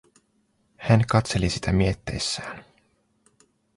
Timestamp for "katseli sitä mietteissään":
1.07-2.65